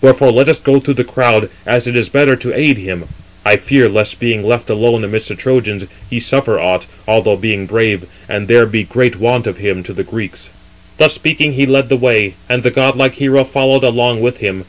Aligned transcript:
Wherefore 0.00 0.30
let 0.30 0.48
us 0.48 0.60
go 0.60 0.78
through 0.78 0.94
the 0.94 1.02
crowd, 1.02 1.48
as 1.66 1.88
it 1.88 1.96
is 1.96 2.08
better 2.08 2.36
to 2.36 2.56
aid 2.56 2.78
him. 2.78 3.06
I 3.44 3.56
fear 3.56 3.88
lest 3.88 4.20
being 4.20 4.44
left 4.44 4.70
alone 4.70 5.02
amidst 5.02 5.30
the 5.30 5.34
Trojans, 5.34 5.86
he 6.08 6.20
suffer 6.20 6.60
aught, 6.60 6.86
although 7.08 7.36
being 7.36 7.66
brave, 7.66 8.04
and 8.28 8.46
there 8.46 8.66
be 8.66 8.84
great 8.84 9.18
want 9.18 9.48
[of 9.48 9.58
him] 9.58 9.82
to 9.82 9.92
the 9.92 10.04
Greeks." 10.04 10.48
Thus 10.98 11.14
speaking, 11.14 11.54
he 11.54 11.66
led 11.66 11.88
the 11.88 11.96
way, 11.96 12.34
and 12.48 12.62
the 12.62 12.70
godlike 12.70 13.14
hero 13.16 13.42
followed 13.42 13.82
along 13.82 14.20
with 14.20 14.36
him. 14.36 14.64